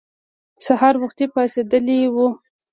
[0.65, 2.27] سهار وختي پاڅېدلي وو.